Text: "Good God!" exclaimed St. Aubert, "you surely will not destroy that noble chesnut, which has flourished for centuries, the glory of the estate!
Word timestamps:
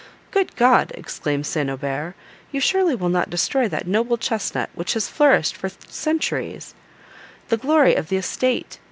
"Good 0.31 0.55
God!" 0.55 0.91
exclaimed 0.95 1.45
St. 1.45 1.69
Aubert, 1.69 2.15
"you 2.51 2.59
surely 2.59 2.95
will 2.95 3.07
not 3.09 3.29
destroy 3.29 3.67
that 3.67 3.85
noble 3.85 4.17
chesnut, 4.17 4.71
which 4.73 4.95
has 4.95 5.07
flourished 5.07 5.55
for 5.55 5.69
centuries, 5.87 6.73
the 7.49 7.57
glory 7.57 7.93
of 7.93 8.09
the 8.09 8.17
estate! 8.17 8.79